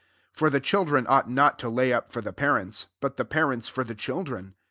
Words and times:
For 0.33 0.49
the 0.49 0.59
children 0.59 1.05
ought 1.07 1.29
not 1.29 1.59
to 1.59 1.69
lay 1.69 1.93
up 1.93 2.11
for 2.11 2.21
the 2.21 2.33
parents, 2.33 2.87
but 3.01 3.17
the 3.17 3.23
parents 3.25 3.69
for 3.69 3.83
the 3.83 3.93
children. 3.93 4.55